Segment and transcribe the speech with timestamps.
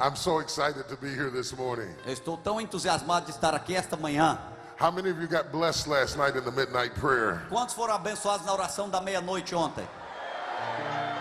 [0.00, 1.94] I'm so excited to be here this morning.
[2.06, 4.38] Eu estou tão entusiasmado de estar aqui esta manhã.
[4.80, 7.42] How many of you got blessed last night in the midnight prayer?
[7.50, 9.86] Quantos foram abençoados na oração da meia-noite ontem?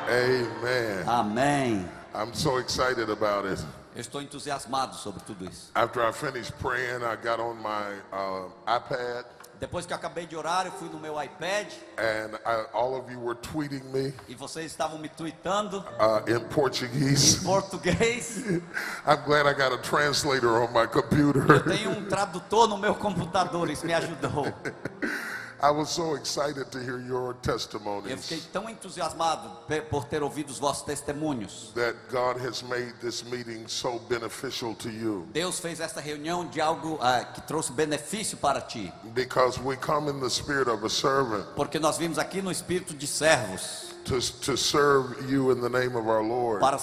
[0.08, 1.04] Amen.
[1.06, 1.90] Amém.
[2.16, 3.62] I'm so excited about it.
[3.94, 5.72] Eu estou entusiasmado sobre tudo isso.
[5.76, 9.26] After I finished praying, I got on my uh, iPad,
[9.60, 11.68] Depois que eu acabei de orar, eu fui no meu iPad
[11.98, 16.40] and I, all of you were tweeting me e vocês estavam me tweetando uh, in
[16.48, 17.42] Portuguese.
[17.42, 18.38] em português.
[19.06, 21.64] I'm glad I got a translator on my Eu computer.
[21.66, 24.46] tenho um tradutor no meu computador, isso me ajudou.
[25.62, 29.50] I was so excited to hear your Eu testimonies fiquei tão entusiasmado
[29.90, 31.72] por ter ouvido os vossos testemunhos.
[31.76, 35.28] that God has made this meeting so beneficial to you.
[35.34, 40.10] Deus fez esta reunião de algo ah, que trouxe benefício para ti, because we come
[40.10, 43.90] in the spirit of a servant porque nós vimos aqui no espírito de servos.
[44.06, 46.80] to, to serve you in the name of our Lord, para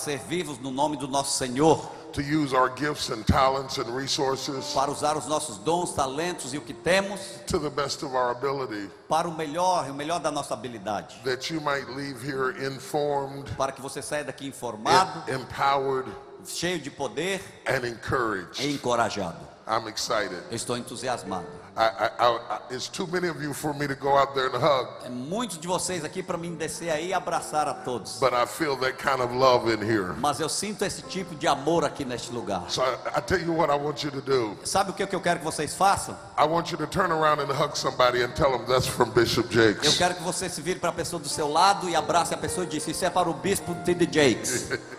[0.63, 5.19] no nome do nosso Senhor, to use our gifts and talents and resources para usar
[5.19, 9.29] os nossos dons, talentos e o que temos to the best of our ability, para
[9.29, 13.71] o melhor, e o melhor da nossa habilidade, that you might leave here informed, para
[13.71, 16.11] que você saia daqui informado, em- empowered,
[16.47, 18.65] cheio de poder and e encouraged.
[18.67, 19.56] encorajado.
[19.69, 20.39] I'm excited.
[20.51, 21.45] Eu estou entusiasmado.
[21.77, 22.39] I, I, I,
[22.71, 25.09] I, it's too many of you for me to go out there and hug, É
[25.11, 28.19] muitos de vocês aqui para mim descer aí e abraçar a todos.
[28.19, 30.15] but I feel that kind of love in here.
[30.19, 32.65] Mas eu sinto esse tipo de amor aqui neste lugar.
[32.71, 34.57] So I, I tell you what I want you to do.
[34.65, 36.17] Sabe o que que eu quero que vocês façam?
[36.39, 39.55] I want you to turn around and hug somebody and tell them that's from Bishop
[39.55, 39.99] Eu Jakes.
[39.99, 42.65] quero que você se vire para a pessoa do seu lado e abrace a pessoa
[42.65, 44.07] e diz: Isso é para o bispo T.D.
[44.11, 44.71] Jakes.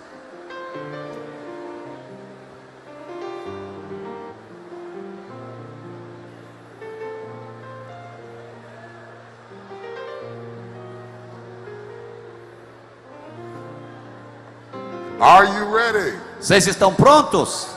[15.20, 16.18] Are you ready?
[16.40, 17.68] Vocês estão prontos?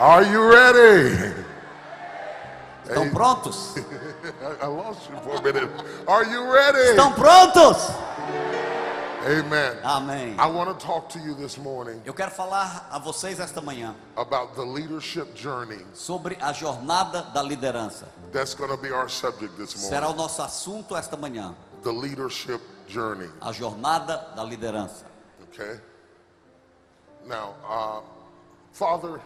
[0.00, 1.32] Are you ready?
[2.84, 3.74] Estão prontos?
[4.60, 5.70] I, lost you for a minute.
[6.08, 6.90] Are you ready?
[6.90, 7.88] Estão prontos?
[9.26, 9.78] Amen.
[9.84, 10.36] Amém.
[10.38, 13.94] I want to talk to you this morning Eu quero falar a vocês esta manhã
[14.16, 15.86] about the leadership journey.
[15.94, 18.06] sobre a jornada da liderança.
[18.32, 20.18] That's going to be our subject this Será morning.
[20.18, 21.54] o nosso assunto esta manhã.
[21.84, 23.30] The leadership journey.
[23.40, 25.06] A jornada da liderança.
[25.48, 25.80] Okay?
[27.26, 28.00] Now, uh,
[28.72, 29.20] Father,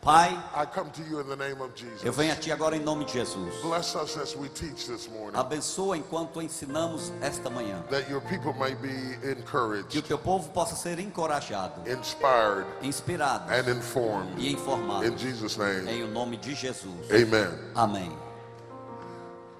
[0.00, 2.16] Pai, I come to you in the name of eu Jesus.
[2.16, 3.52] venho a Ti agora em nome de Jesus.
[3.62, 7.82] Bless us as we teach this morning, Abençoa enquanto ensinamos esta manhã.
[7.90, 8.88] that your people may be
[9.20, 14.38] Que o encouraged, Teu povo possa ser encorajado, inspired, inspirado and informed.
[14.38, 15.04] e informado.
[15.04, 17.10] In Jesus' name, Em o nome de Jesus.
[17.10, 17.50] amen.
[17.74, 18.16] Amém.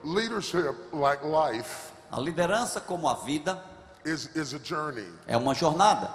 [0.04, 3.62] Leadership, like life, A liderança, como a vida,
[4.04, 6.08] is, is a journey, é uma jornada.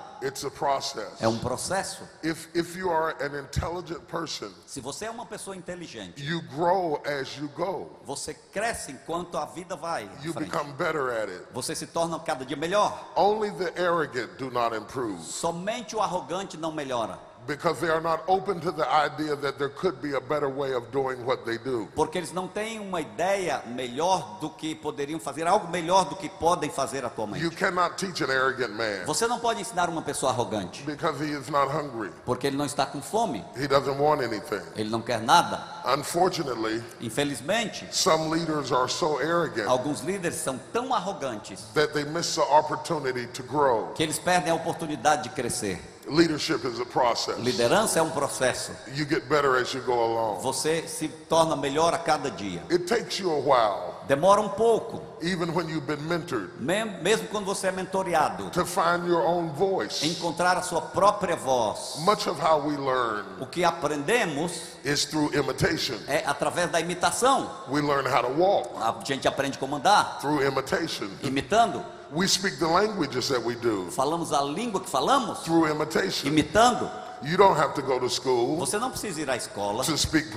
[1.20, 2.04] É um processo.
[2.24, 7.02] If, if you are an intelligent person, Se você é uma pessoa inteligente, you grow
[7.06, 10.10] as you go, você cresce enquanto a vida vai.
[10.24, 11.46] you become better at it.
[11.54, 13.12] Você se torna cada dia melhor.
[13.16, 18.24] Only the arrogant do not improve Somente o arrogante não melhora, because they are not
[18.28, 21.58] open to the idea that there could be a better way of doing what they
[21.58, 21.88] do.
[21.96, 26.30] porque eles não têm uma ideia melhor do que poderiam fazer, algo melhor do que
[26.30, 27.50] podem fazer You atualmente.
[27.56, 31.50] cannot teach an arrogant man Você não pode ensinar uma pessoa arrogante, because he is
[31.50, 32.12] not hungry.
[32.26, 34.62] porque ele não está com fome, He doesn't want anything.
[34.76, 35.62] ele não quer nada.
[35.86, 42.36] Unfortunately, Infelizmente, some leaders are so arrogant alguns líderes são tão arrogantes that they miss
[42.36, 43.88] the opportunity to grow.
[43.96, 45.80] que eles perdem a oportunidade de crescer.
[46.08, 47.38] Leadership is a process.
[47.40, 48.72] Liderança é um processo.
[48.96, 50.42] You get better as you go along.
[50.42, 52.62] Você se torna melhor a cada dia.
[52.70, 57.46] It takes you a while, Demora um pouco, even when you've been mentored, mesmo quando
[57.46, 60.06] você é mentoreado, to find your own voice.
[60.06, 61.96] encontrar a sua própria voz.
[62.00, 64.52] Much of how we learn O que aprendemos
[64.84, 65.96] is through imitation.
[66.10, 67.50] é através da imitação.
[67.70, 71.08] We learn how to walk A gente aprende como andar, through imitation.
[71.22, 71.82] imitando.
[72.14, 76.30] We speak the languages that we do Falamos a língua que falamos, through imitation.
[76.32, 77.03] imitando.
[77.26, 80.30] You don't have to go to school Você não precisa ir à escola to speak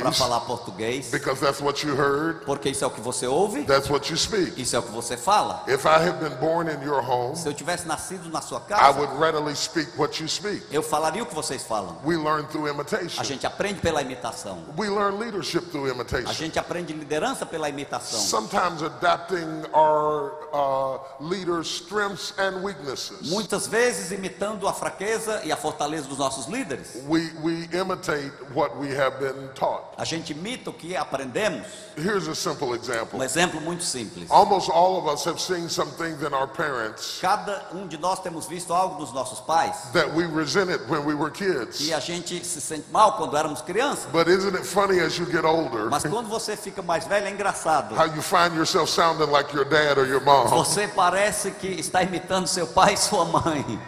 [0.00, 3.64] para falar português, because that's what you heard, porque isso é o que você ouve,
[3.64, 4.60] that's what you speak.
[4.60, 5.62] isso é o que você fala.
[5.68, 8.62] If I had been born in your home, Se eu tivesse nascido na sua I
[8.68, 10.62] casa, would readily speak what you speak.
[10.70, 11.96] eu falaria o que vocês falam.
[12.04, 13.22] We learn through A imitation.
[13.24, 14.64] gente aprende pela imitação.
[14.76, 16.32] We learn leadership through A imitation.
[16.32, 18.18] gente aprende liderança pela imitação.
[18.20, 23.28] Sometimes adapting our uh, leaders' strengths and weaknesses.
[23.30, 27.02] Muitas vezes imitando a fraqueza e a fortaleza dos nossos nossos líderes.
[27.06, 29.94] We, we imitate what we have been taught.
[29.98, 31.66] A gente imita o que aprendemos.
[31.96, 33.22] Here's a simple Um example.
[33.22, 34.30] exemplo muito simples.
[34.30, 38.20] Almost all of us have seen some things in our parents Cada um de nós
[38.20, 41.80] temos visto algo dos nossos pais that we resented when we were kids.
[41.80, 44.06] e a gente se sente mal quando éramos crianças.
[44.10, 47.30] But isn't it funny as you get older Mas quando você fica mais velho é
[47.30, 47.94] engraçado.
[47.94, 50.46] how you find yourself sounding like your dad or your mom?
[50.48, 53.78] Você parece que está imitando seu pai e sua mãe.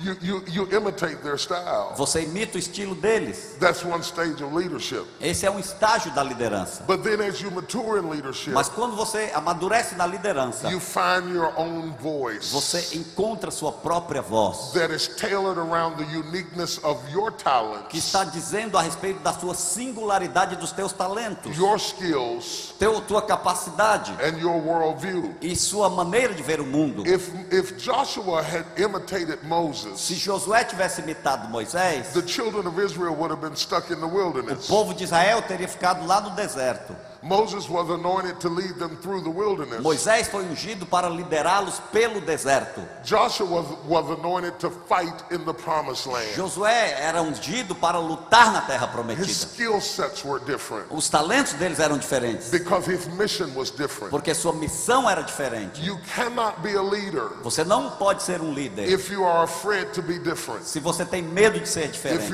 [0.00, 1.94] You, you, you imitate their style.
[1.96, 3.56] Você imita o estilo deles.
[3.58, 5.04] That's one stage of leadership.
[5.20, 6.84] Esse é um estágio da liderança.
[6.84, 11.34] But then as you mature in leadership, Mas quando você amadurece na liderança, you find
[11.34, 17.00] your own voice você encontra sua própria voz, that is tailored around the uniqueness of
[17.10, 22.74] your que talents, está dizendo a respeito da sua singularidade dos teus talentos, your skills,
[22.78, 25.34] teu, tua capacidade and your worldview.
[25.40, 27.04] e sua maneira de ver o mundo.
[27.06, 33.14] If, if Joshua had imitated Moses, Se Josué tivesse imitado Moisés, the children of Israel
[33.14, 34.66] would have been stuck in the o wilderness.
[34.66, 36.94] povo de Israel teria ficado lá no deserto.
[37.28, 39.82] Moses was anointed to lead them through the wilderness.
[39.82, 42.80] Moisés foi ungido para liderá-los pelo deserto.
[43.04, 46.34] Joshua was, was anointed to fight in the promised land.
[46.34, 49.28] Josué era ungido para lutar na terra prometida.
[50.90, 54.10] Os talentos deles eram diferentes, because his mission was different.
[54.10, 55.84] porque sua missão era diferente.
[55.84, 58.88] You cannot be a leader Você não pode ser um líder
[60.62, 62.24] se você tem medo de ser if diferente,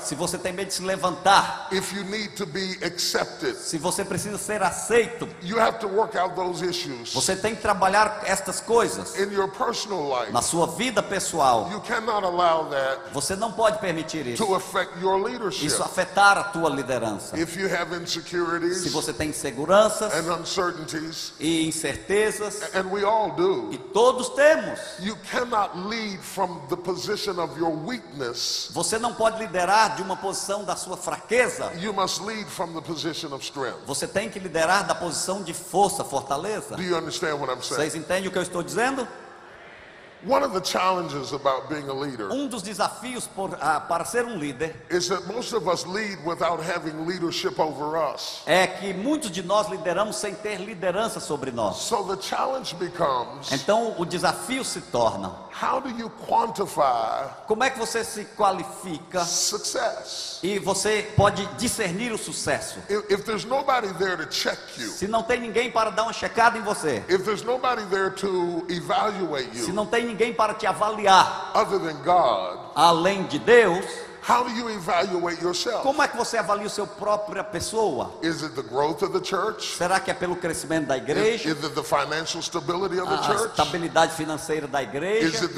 [0.00, 3.41] se você tem medo de se levantar, if you need to be accepted.
[3.56, 5.28] Se você precisa ser aceito.
[5.42, 9.48] You have to work out those issues Você tem que trabalhar estas coisas in your
[9.48, 10.32] personal life.
[10.32, 11.68] na sua vida pessoal.
[11.70, 14.44] You cannot allow that Você não pode permitir isso.
[14.44, 15.66] to affect your leadership.
[15.66, 17.38] Isso afetar a tua liderança.
[17.38, 23.30] If you have Se insecurities você tem inseguranças and uncertainties, e incertezas, and we all
[23.32, 28.68] do, e todos temos, you cannot lead from the position of your weakness.
[28.72, 31.72] você não pode liderar de uma posição da sua fraqueza.
[31.76, 33.78] You must lead from the position of strength.
[33.86, 36.74] Você tem que liderar da posição de força, fortaleza.
[36.74, 37.80] Do you understand what I'm saying?
[37.80, 39.06] Vocês entendem o que eu estou dizendo?
[42.30, 46.18] Um dos desafios por- ah, para ser um líder is that most of us lead
[46.24, 48.42] without having leadership over us.
[48.46, 51.76] é que muitos de nós lideramos sem ter liderança sobre nós.
[51.76, 57.70] So the challenge becomes Então o desafio se torna: how do you quantify como é
[57.70, 60.38] que você se qualifica success?
[60.42, 62.78] e você pode discernir o sucesso?
[62.88, 66.12] If, if there's nobody there to check you, Se não tem ninguém para dar uma
[66.12, 70.54] checada em você, if there's nobody there to evaluate se you não tem ninguém para
[70.54, 73.84] te avaliar other than God, além de Deus,
[74.28, 75.82] how do you evaluate yourself?
[75.82, 78.12] como é que você avalia o seu própria pessoa?
[78.22, 79.76] Is it the growth of the church?
[79.76, 83.14] Será que é pelo crescimento da Is, igreja, is it the financial stability of the
[83.18, 83.50] a church?
[83.50, 85.48] estabilidade financeira da Is igreja?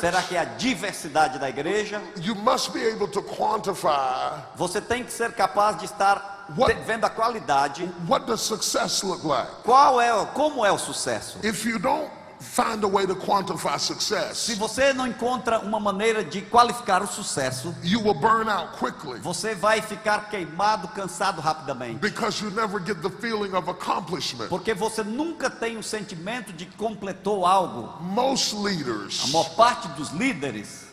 [0.00, 2.00] Será que é a diversidade da igreja?
[2.22, 7.04] You must be able to quantify Você tem que ser capaz de estar What- vendo
[7.06, 7.90] a qualidade.
[8.06, 9.50] what does success look like.
[9.64, 11.38] Qual é, como é o sucesso?
[11.42, 12.10] If you don't
[12.40, 17.06] find a way to quantify Se success, você não encontra uma maneira de qualificar o
[17.06, 21.98] sucesso, you will burn out quickly você vai ficar queimado, cansado rapidamente.
[21.98, 24.48] because you never get the feeling of accomplishment.
[24.48, 28.02] Porque você nunca tem o sentimento de que completou algo.
[28.02, 30.83] Most A leaders maior parte dos líderes,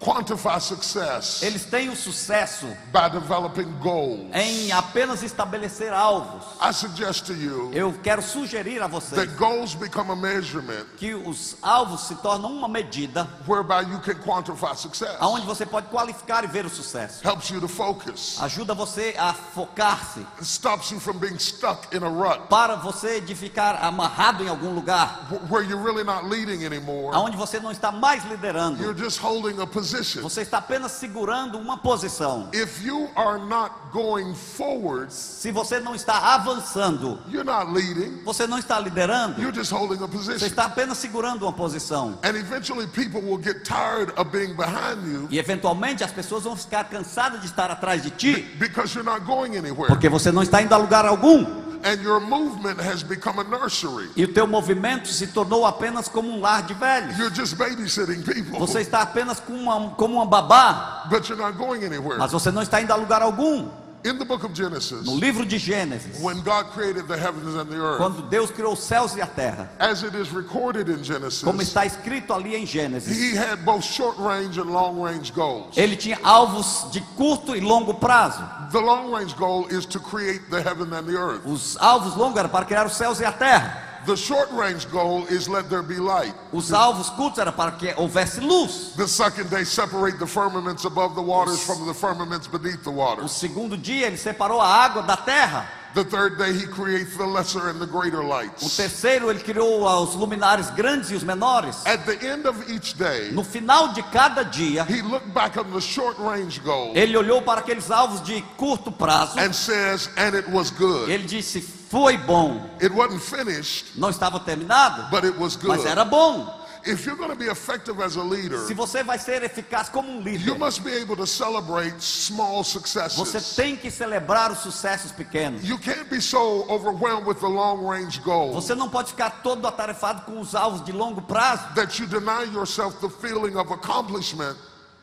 [0.00, 4.30] quantify success eles têm o sucesso by developing goals.
[4.34, 6.44] em apenas estabelecer alvos.
[6.62, 11.14] I suggest to you Eu quero sugerir a vocês that goals become a measurement que
[11.14, 15.16] os alvos se tornam uma medida whereby you can quantify success.
[15.18, 17.26] aonde você pode qualificar e ver o sucesso.
[17.26, 18.38] Helps you to focus.
[18.40, 23.34] Ajuda você a focar-se stops you from being stuck in a rut para você de
[23.34, 27.14] ficar amarrado em algum lugar wh- where you're really not leading anymore.
[27.16, 28.80] aonde você não está mais liderando.
[28.82, 29.87] You're just holding a position.
[30.22, 32.48] Você está apenas segurando uma posição.
[32.52, 38.22] If you are not going forwards, Se você não está avançando, you're not leading.
[38.24, 39.40] você não está liderando.
[39.40, 40.46] You're just holding a Você position.
[40.46, 42.18] está apenas segurando uma posição.
[42.22, 46.56] And eventually people will get tired of being behind you E eventualmente as pessoas vão
[46.56, 49.88] ficar cansadas de estar atrás de ti, because you're not going anywhere.
[49.88, 51.67] porque você não está indo a lugar algum.
[51.84, 54.10] And your movement has become a nursery.
[54.16, 57.16] E o teu movimento se tornou apenas como um lar de velhos.
[57.18, 61.56] You're just babysitting people, Você está apenas com uma, como uma babá, but you're not
[61.56, 62.18] going anywhere.
[62.18, 63.68] mas você não está indo a lugar algum.
[64.04, 67.68] In the book of Genesis, No livro de Gênesis, when God created the heavens and
[67.68, 71.02] the earth, quando Deus criou os céus e a terra, as it is recorded in
[71.02, 75.32] Genesis, como está escrito ali em Gênesis, He had both short range and long range
[75.32, 75.76] goals.
[75.76, 78.40] ele tinha alvos de curto e longo prazo.
[78.70, 81.44] The long range goal is to create the heaven and the earth.
[81.44, 83.87] Os alvos longos eram para criar os céus e a terra.
[84.06, 86.34] The short range goal is let there be light.
[86.52, 88.92] Os alvos cultos era para que houvesse luz.
[88.96, 92.94] The second day, separate the firmaments above the waters from the firmaments beneath the O
[92.94, 93.32] waters.
[93.32, 95.66] segundo dia ele separou a água da terra.
[95.94, 98.76] The third day, he creates the lesser and the greater O lights.
[98.76, 101.84] terceiro ele criou os luminares grandes e os menores.
[101.86, 105.70] At the end of each day, No final de cada dia, he looked back on
[105.72, 109.38] the short range goal ele olhou para aqueles alvos de curto prazo.
[109.38, 111.10] and says, and it was good.
[111.10, 112.60] Ele disse: Foi bom.
[112.82, 115.88] It wasn't finished, Não estava terminado, but it was mas good.
[115.88, 116.54] era bom.
[116.86, 120.08] If you're going to be effective as a leader, Se você vai ser eficaz como
[120.08, 120.22] um you
[120.54, 123.56] líder, must be able to celebrate small você successes.
[123.56, 125.68] tem que celebrar os sucessos pequenos.
[125.68, 129.66] You can't be so overwhelmed with the long range goal Você não pode ficar todo
[129.66, 134.56] atarefado com os alvos de longo prazo, that you deny yourself the feeling of accomplishment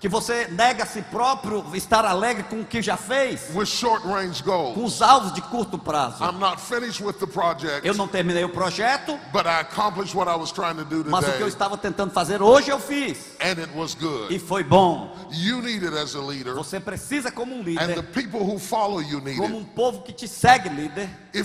[0.05, 4.05] que você nega a si próprio estar alegre com o que já fez, with short
[4.07, 4.75] range goals.
[4.75, 6.23] com os alvos de curto prazo.
[6.23, 11.41] I'm not finished with the project, Eu não terminei o projeto, to mas o que
[11.41, 13.35] eu estava tentando fazer hoje eu fiz.
[13.41, 13.97] and it was
[14.29, 15.11] E foi bom.
[15.31, 18.59] You need it as a leader, Você precisa, como um and the líder, people who
[18.59, 21.09] follow you need como um povo que te segue, líder.
[21.35, 21.43] And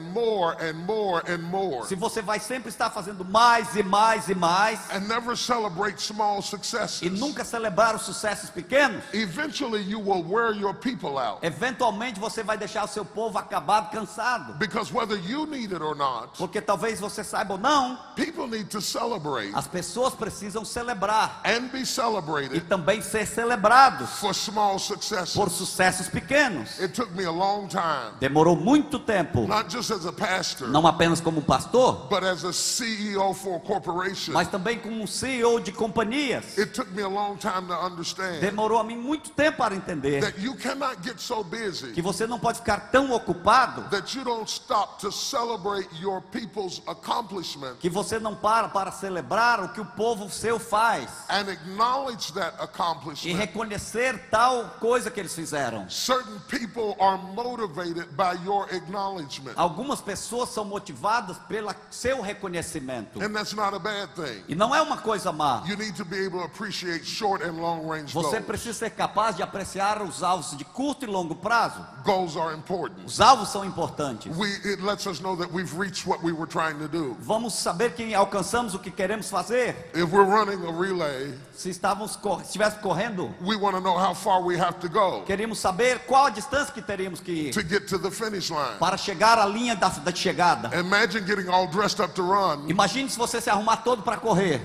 [0.00, 4.34] more and more and more, Se você vai sempre estar fazendo mais e mais e
[4.34, 10.22] mais, and never celebrate small e successes, nunca celebrar os sucessos pequenos, eventually you will
[10.24, 11.38] wear your people out.
[11.42, 14.54] eventualmente você vai deixar o seu povo acabado, cansado.
[14.54, 18.68] Because whether you need it or not, Porque talvez você saiba ou não, people need
[18.70, 24.72] to celebrate as pessoas precisam celebrar and be e celebrated também ser celebrados for small
[24.74, 25.34] por successes.
[25.52, 26.78] sucessos pequenos.
[26.80, 30.86] It took me a long time, Demorou muito tempo, not just as a pastor, não
[30.86, 34.32] apenas como pastor, but as a CEO for a corporation.
[34.32, 36.58] mas também como um CEO de companhias.
[36.58, 40.20] It took me a long time to understand Demorou a mim muito tempo para entender
[40.20, 44.24] that you cannot get so que busy você não pode ficar tão ocupado that you
[44.24, 49.80] don't stop to celebrate your people's accomplishment que você não para para celebrar o que
[49.80, 53.36] o povo seu faz and acknowledge that e accomplishment.
[53.36, 55.88] reconhecer tal coisa que eles fizeram.
[55.88, 63.20] Certain people are motivated by your acknowledgement, Algumas pessoas são motivadas pelo seu reconhecimento.
[63.22, 64.42] and that's not a bad thing.
[64.48, 65.62] E não é uma coisa má.
[65.76, 69.36] You need to be able to appreciate short and long range Você precisa ser capaz
[69.36, 71.84] de apreciar os alvos de curto e longo prazo.
[72.02, 73.04] Goals are important.
[73.04, 74.34] Os alvos são importantes.
[74.36, 77.14] We, it lets us know that we've reached what we were trying to do.
[77.20, 79.90] Vamos saber que alcançamos o que queremos fazer.
[79.94, 84.42] If we're running a relay, Se estávamos estivéssemos correndo, we want to know how far
[84.42, 87.88] we have to go queríamos saber qual a distância que teríamos que ir to get
[87.88, 88.78] to the finish line.
[88.78, 90.70] para chegar à linha da, da chegada.
[90.78, 94.62] Imagine getting all dressed up to run, Imagine se você se arrumar todo para correr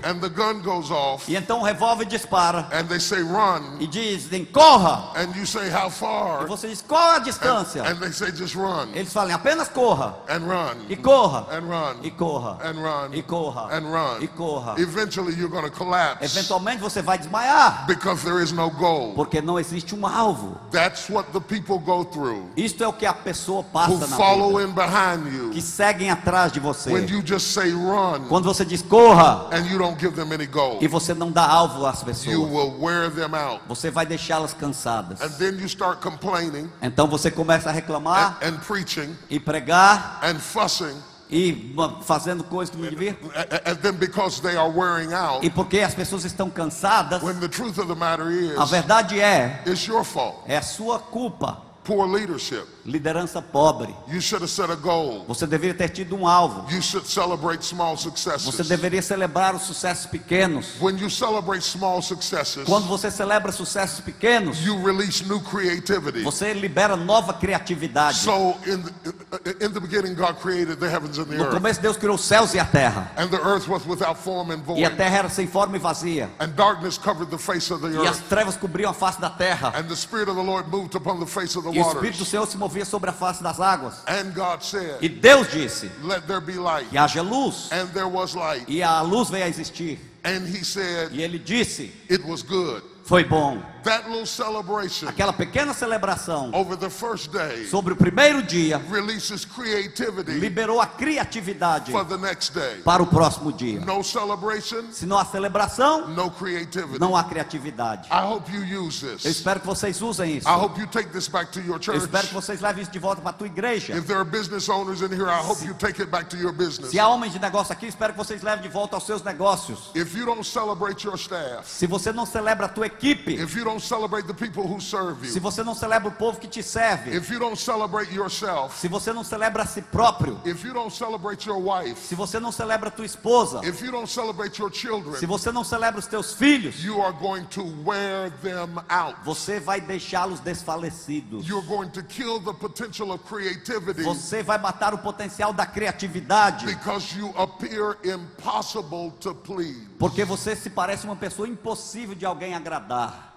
[1.02, 2.68] and off, e então o revólver dispara.
[2.72, 5.12] And they say run, e dizem corra.
[5.16, 7.82] and you say how E far, você diz qual a distância?
[7.82, 10.14] and they say just run, Eles falam apenas corra.
[10.28, 11.46] And run, e corra.
[11.50, 12.58] And run, e corra.
[12.62, 13.68] And run, e corra.
[13.76, 14.22] And run.
[14.22, 14.74] e corra.
[14.78, 16.24] Eventually you're going to collapse.
[16.24, 17.86] Eventualmente você vai desmaiar.
[17.86, 19.14] Because there is no goal.
[19.14, 20.58] porque não existe um alvo.
[20.70, 22.50] That's what the people go through.
[22.56, 25.50] Isto é o que a pessoa who passa na follow vida, in behind you.
[25.50, 26.90] Que seguem atrás de você.
[26.92, 28.26] when you just say run.
[28.28, 29.48] Quando você diz corra.
[29.52, 30.78] And you don't give them any goal.
[30.80, 33.62] e você não dá alvo às You pessoas, will wear them out.
[33.66, 35.20] você vai deixá-las cansadas.
[35.20, 40.20] And then you start complaining Então você começa a reclamar and, and preaching e pregar
[40.22, 40.94] and fussing.
[41.30, 43.18] e fazendo coisas que não devia.
[43.34, 47.40] a- And then because they are wearing out, E porque as pessoas estão cansadas, when
[47.40, 50.40] the truth of the matter a is, verdade é, it's your fault.
[50.46, 51.62] é a sua culpa.
[51.84, 52.64] Poor leadership.
[52.84, 53.94] Liderança pobre.
[54.08, 55.24] You should have set a goal.
[55.28, 56.68] Você deveria ter tido um alvo.
[56.72, 60.80] You should celebrate small Você deveria celebrar os sucessos pequenos.
[60.80, 66.22] When you celebrate small successes, Quando você celebra sucessos pequenos, you release new creativity.
[66.22, 68.18] você libera nova criatividade.
[68.18, 71.80] So in the, in the beginning, God created the heavens and the No earth, começo
[71.80, 73.12] Deus criou os céus e a terra.
[73.16, 76.28] and the earth was without form and E a terra era sem forma e vazia.
[76.40, 79.72] and darkness covered the face of the E as trevas cobriam a face da terra.
[79.76, 82.18] and the Spirit of the Lord moved upon the face of the E o Espírito
[82.18, 82.24] do.
[82.24, 84.02] Senhor se movia sobre a face das águas.
[84.06, 86.88] And God said, E Deus disse Let there be light.
[86.88, 87.70] que haja luz.
[87.70, 88.64] And there was light.
[88.68, 89.98] E a luz veio a existir.
[90.24, 92.82] And he said, E ele disse: It was good.
[93.04, 93.62] Foi bom.
[93.84, 99.44] That little celebration Aquela pequena celebração over the first day sobre o primeiro dia releases
[99.44, 102.76] creativity liberou a criatividade for the next day.
[102.84, 103.80] para o próximo dia.
[103.80, 106.98] No celebration, Se não há celebração, no creativity.
[106.98, 108.08] não há criatividade.
[108.10, 109.24] I hope you use Eu this.
[109.24, 110.48] espero que vocês usem isso.
[110.48, 111.98] I hope you take this back to your Eu church.
[112.04, 113.96] espero que vocês levem isso de volta para a tua igreja.
[113.96, 116.52] If there are business owners in here, I hope you take it back to your
[116.52, 116.90] business.
[116.90, 119.90] Se há homens de negócio aqui, espero que vocês levem de volta aos seus negócios.
[119.94, 123.64] If you don't celebrate your staff, Se você não celebra a tua equipe, if you
[123.64, 126.62] don't celebrate the people who serve se you, você não celebra o povo que te
[126.62, 130.72] serve, if you don't celebrate yourself, se você não celebra a si próprio, if you
[130.72, 134.58] don't celebrate your wife, se você não celebra a tua esposa, if you don't celebrate
[134.60, 138.82] your se children, você não celebra os teus filhos, you are going to wear them
[138.88, 139.16] out.
[139.24, 141.46] você vai deixá-los desfalecidos.
[141.46, 144.02] You're going to kill the potential of creativity.
[144.02, 149.86] Você vai matar o potencial da criatividade, because you appear impossible to please.
[149.98, 153.31] porque você se parece uma pessoa impossível de alguém agradar.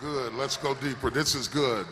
[0.00, 0.34] Good.
[0.34, 1.10] Let's go deeper.
[1.10, 1.86] This is good.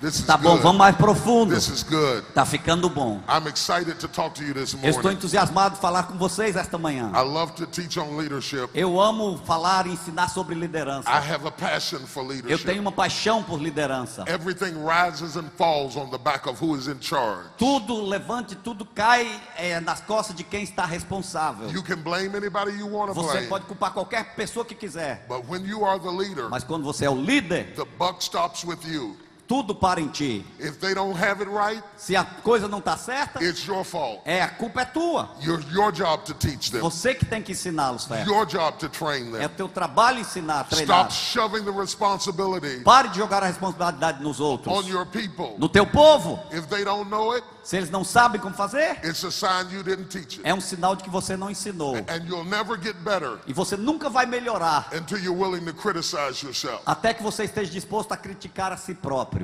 [0.00, 0.76] This is Tá bom, vamos good.
[0.78, 1.54] mais profundo.
[1.54, 2.22] This is good.
[2.34, 3.20] Tá ficando bom.
[3.28, 5.16] I'm excited to talk to you this Eu estou morning.
[5.16, 7.12] entusiasmado de falar com vocês esta manhã.
[7.14, 8.68] I love to teach on leadership.
[8.74, 11.08] Eu amo falar e ensinar sobre liderança.
[11.08, 12.78] I have a passion for Eu tenho leadership.
[12.80, 14.24] uma paixão por liderança.
[14.26, 17.48] Everything rises and falls on the back of who is in charge.
[17.56, 21.70] Tudo levante, tudo cai é, nas costas de quem está responsável.
[21.70, 25.24] You can blame anybody you want to Você blame, pode culpar qualquer pessoa que quiser,
[25.28, 28.64] but when you are the leader, mas quando você é o líder, the buck stops
[28.64, 29.16] with you.
[29.46, 30.44] Tudo para em ti.
[30.58, 34.20] If they don't have it right, Se a coisa não está certa, it's your fault.
[34.24, 35.30] é a culpa é tua.
[35.40, 36.80] Your, your job to teach them.
[36.80, 41.10] Você que tem que ensiná-los, É teu trabalho ensinar, treinar.
[41.10, 44.88] Stop shoving the responsibility Pare de jogar a responsabilidade nos on outros.
[44.88, 45.54] your people.
[45.58, 49.24] No teu povo, If they don't know it, se eles não sabem como fazer, it's
[49.24, 50.42] a sign you didn't teach it.
[50.44, 51.96] é um sinal de que você não ensinou.
[51.96, 56.44] And you'll never get better E você nunca vai melhorar until you're willing to criticize
[56.44, 56.82] yourself.
[56.86, 59.43] até que você esteja disposto a criticar a si próprio.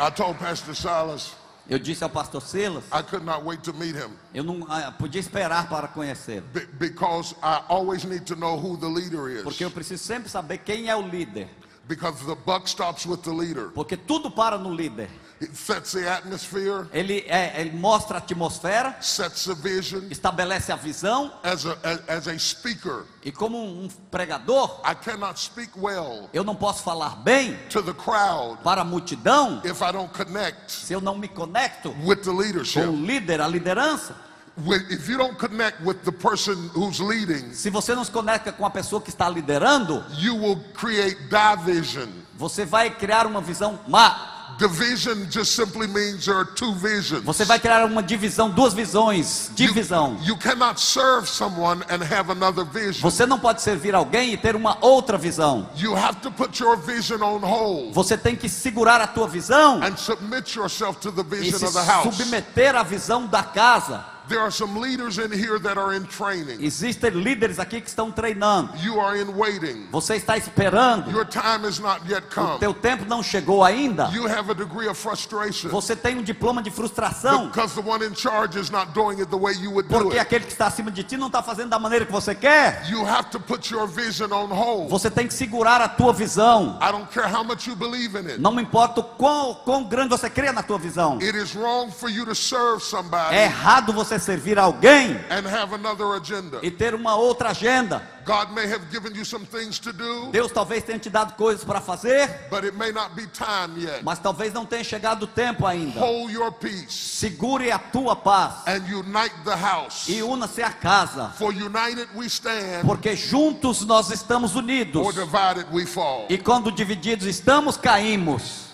[0.00, 1.34] I told Pastor Silas
[1.68, 4.90] Eu disse ao pastor Silas, I could not wait to meet him eu não ah,
[4.98, 9.62] podia esperar para conhecê-lo, be- because I always need to know who the leader porque
[9.62, 9.68] is.
[9.68, 11.48] eu preciso sempre saber quem é o líder,
[11.86, 13.68] Because the buck stops with the leader.
[13.74, 15.08] porque tudo para no líder.
[15.42, 20.02] It sets the atmosphere, Ele, é, ele mostra a atmosfera, sets the vision.
[20.10, 21.76] estabelece a visão, As a,
[22.08, 27.16] as, a speaker, e como um pregador, I cannot speak well eu não posso falar
[27.24, 31.26] bem to the crowd para a multidão if I don't connect se eu não me
[31.28, 32.30] conecto with the
[32.74, 34.14] com o líder, a liderança.
[34.62, 38.52] When- If you don't connect with the person who's leading, Se você não se conecta
[38.52, 42.08] com a pessoa que está liderando, you will create division.
[42.34, 44.36] você vai criar uma visão má.
[44.60, 47.24] Division just simply means there are two visions.
[47.24, 50.18] Você vai criar uma divisão, duas visões, divisão.
[50.20, 53.00] You, you cannot serve someone and have another vision.
[53.00, 55.66] Você não pode servir alguém e ter uma outra visão.
[55.76, 59.82] You have to put your vision on hold Você tem que segurar a tua visão
[59.82, 62.14] and submit yourself to the e vision se of the house.
[62.14, 64.04] submeter à visão da casa.
[64.30, 66.62] There are some leaders in here that are in training.
[66.64, 68.70] Existem líderes aqui que estão treinando.
[68.80, 69.88] You are in waiting.
[69.90, 71.10] Você está esperando.
[71.10, 72.58] Your time has not yet O come.
[72.60, 74.08] teu tempo não chegou ainda.
[74.14, 78.04] You have a degree of frustration Você tem um diploma de frustração because the one
[78.06, 80.20] in charge is not doing it the way you would do porque it.
[80.20, 82.84] aquele que está acima de ti não está fazendo da maneira que você quer.
[82.88, 84.88] You have to put your vision on hold.
[84.90, 86.78] Você tem que segurar a tua visão.
[86.80, 88.40] I don't care how much you believe in it.
[88.40, 91.18] Não me importa o quão, quão grande você crê na tua visão.
[91.20, 95.74] It is wrong for you to serve somebody É errado você servir alguém and have
[95.74, 96.58] another agenda.
[96.62, 98.02] e ter uma outra agenda.
[98.26, 101.64] God may have given you some things to do, Deus talvez tenha te dado coisas
[101.64, 104.02] para fazer, but it may not be time yet.
[104.04, 105.98] mas talvez não tenha chegado o tempo ainda.
[105.98, 110.06] Hold your peace Segure a tua paz and unite the house.
[110.08, 115.66] e una-se à casa, For united we stand, porque juntos nós estamos unidos or divided
[115.72, 116.26] we fall.
[116.28, 118.69] e quando divididos estamos, caímos.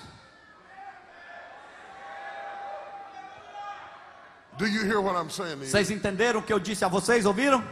[4.58, 5.58] Do you hear what I'm saying?
[5.58, 7.26] Vocês entenderam o que eu disse a vocês?
[7.26, 7.62] Ouviram?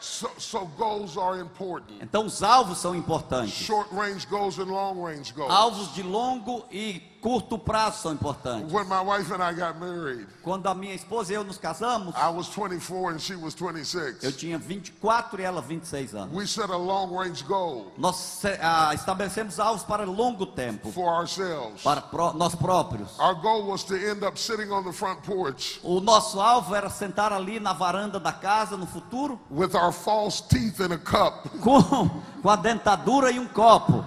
[0.00, 2.02] So, so goals are important.
[2.02, 3.52] Então os alvos são importantes.
[3.54, 5.50] Short range goals and long range goals.
[5.50, 8.70] Alvos de longo e curto prazo são importantes.
[8.70, 12.14] When my wife and I got married, Quando a minha esposa e eu nos casamos,
[12.14, 14.36] I was 24 and she was eu 26.
[14.36, 16.36] tinha 24 e ela 26 anos.
[16.36, 21.82] We set a long range goal Nós ah, estabelecemos alvos para longo tempo, for ourselves.
[21.82, 23.18] para pró- nós próprios.
[23.18, 26.90] Our goal was to end up sitting on the front porch O nosso alvo era
[26.90, 31.48] sentar ali na varanda da casa no futuro, with our false teeth in a cup,
[31.62, 32.10] com,
[32.42, 34.04] com a dentadura e um copo,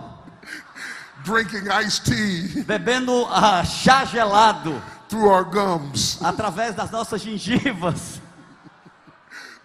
[1.28, 6.18] drinking iced tea bebendo ah, chá gelado through our gums.
[6.22, 8.22] através das nossas gengivas.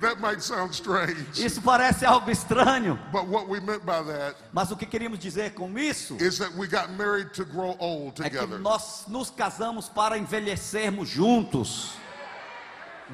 [0.00, 4.72] That might sound strange, Isso parece algo estranho, but what we meant by that mas
[4.72, 8.28] o que queríamos dizer com isso is that we got married to grow old é
[8.28, 8.58] que together.
[8.58, 11.92] nós nos casamos para envelhecermos juntos.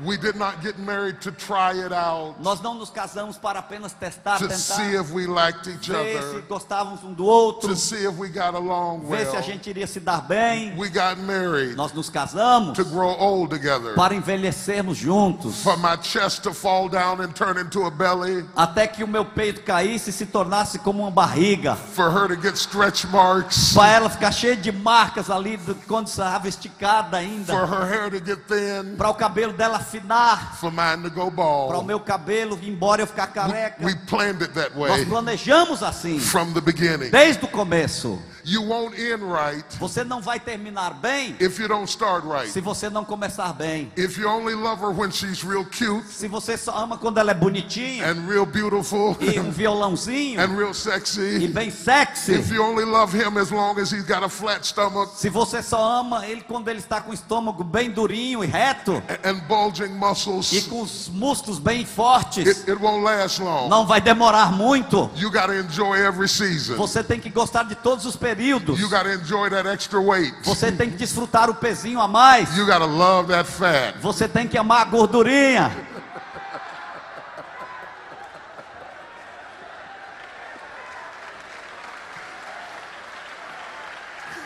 [0.04, 3.92] We did not get married to try it out, Nós não nos casamos para apenas
[3.92, 7.70] testar, to see tentar, if we liked each ver se other, gostávamos um do outro,
[7.70, 9.42] to see if we got along ver se a well.
[9.42, 10.74] gente iria se dar bem.
[10.76, 13.94] We got married Nós nos casamos to grow old together.
[13.94, 18.86] para envelhecermos juntos, For my chest to fall down and turn into a belly, até
[18.86, 22.54] que o meu peito caísse e se tornasse como uma barriga, for her to get
[22.56, 27.52] stretch marks, para ela ficar cheia de marcas ali do- quando estava esticada for ainda,
[27.52, 31.44] her hair to get thin, para o cabelo dela afinar, for mine to go para
[31.68, 31.86] o bald.
[31.86, 33.84] meu cabelo ir embora eu ficar careca.
[33.84, 37.10] We planned it that Nós way planejamos assim, from the beginning.
[37.10, 38.20] desde o começo.
[38.50, 42.48] You won't end right Você não vai terminar bem if you don't start right.
[42.50, 43.92] se você não começar bem.
[43.94, 47.32] If you only love her when she's real cute Se você só ama quando ela
[47.32, 52.32] é bonitinha and real beautiful e um violãozinho and real e sexy, bem sexy.
[52.32, 55.62] if you only love him as long as he's got a flat stomach Se você
[55.62, 59.84] só ama ele quando ele está com o estômago bem durinho e reto and bulging
[59.84, 63.68] e muscles, com os músculos bem fortes, it, it won't last long.
[63.68, 65.10] não vai demorar muito.
[65.16, 66.76] You got to enjoy every season.
[66.76, 68.37] Você tem que gostar de todos os períodos.
[68.38, 70.32] You got to enjoy that extra weight.
[70.44, 72.56] Você tem que desfrutar o pezinho a mais.
[72.56, 73.98] You got to love that fat.
[74.00, 75.72] Você tem que amar a gordurinha.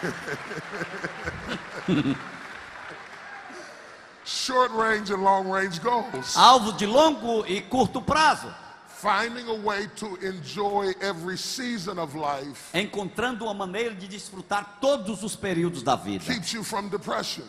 [4.25, 6.37] Short range and long range goals.
[6.37, 8.53] Alvo de longo e curto prazo.
[9.03, 15.25] Finding a way to enjoy every season of life Encontrando uma maneira de desfrutar todos
[15.25, 16.25] os períodos da vida.
[16.25, 17.43] keeps you from depression.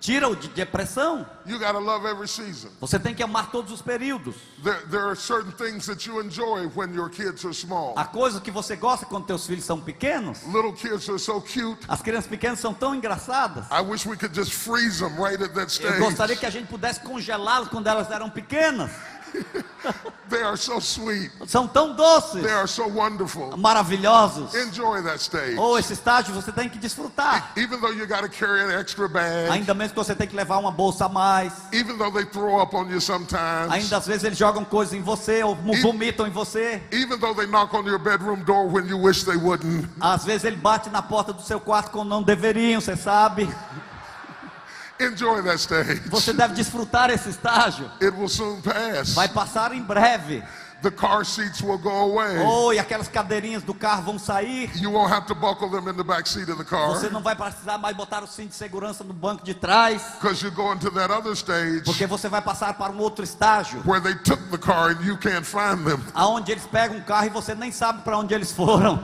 [0.00, 1.26] Tira-o de depressão.
[1.44, 2.68] You got to love every season.
[2.80, 4.36] Você tem que amar todos os períodos.
[4.62, 7.94] There, there are certain things that you enjoy when your kids are small.
[7.96, 10.42] A coisa que você gosta quando teus filhos são pequenos.
[10.44, 11.80] Little kids are so cute.
[11.88, 13.64] As crianças pequenas são tão engraçadas.
[13.72, 16.38] I wish we could just freeze them right at that Eu gostaria stage.
[16.40, 18.92] que a gente pudesse congelá-las quando elas eram pequenas.
[20.30, 21.30] They are so sweet.
[21.46, 23.54] São tão doces, They are so wonderful.
[23.58, 24.54] maravilhosos.
[24.54, 25.58] Enjoy that stage.
[25.58, 27.50] Ou esse estágio você tem que desfrutar.
[27.56, 30.34] Even though you got to carry an extra bag, Ainda mesmo que você tem que
[30.34, 31.52] levar uma bolsa a mais.
[31.72, 35.02] even though they throw up on you sometimes, Ainda às vezes eles jogam coisas em
[35.02, 36.82] você ou vomitam em você.
[36.92, 40.44] even though they knock on your bedroom door when you wish they wouldn't, Às vezes
[40.44, 43.52] ele bate na porta do seu quarto quando não deveriam, você sabe.
[45.04, 46.00] Enjoy that stage.
[46.08, 47.90] Você deve desfrutar esse estágio.
[48.00, 49.14] It will soon pass.
[49.14, 50.42] Vai passar em breve.
[50.82, 52.40] The car seats will go away.
[52.44, 54.68] Oh, e aquelas cadeirinhas do carro vão sair.
[54.74, 57.22] You won't have to buckle them in the back seat of the Você car não
[57.22, 60.72] vai precisar mais botar o cinto de segurança no banco de trás, because you go
[60.72, 64.42] into that other stage porque você vai passar para um outro estágio, where they took
[64.50, 66.00] the car and you can't find them.
[66.14, 69.00] aonde eles pegam um carro e você nem sabe para onde eles foram.